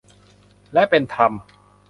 [0.73, 1.31] และเป็นธรรม